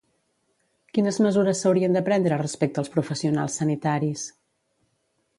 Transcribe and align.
Quines 0.97 1.17
mesures 1.25 1.59
s'haurien 1.59 1.97
de 1.97 2.01
prendre 2.07 2.39
respecte 2.43 2.81
als 2.83 2.89
professionals 2.95 3.59
sanitaris? 3.61 4.25